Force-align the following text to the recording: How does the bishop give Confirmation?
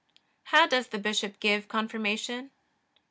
How 0.45 0.65
does 0.65 0.87
the 0.87 0.97
bishop 0.97 1.39
give 1.39 1.67
Confirmation? 1.67 2.49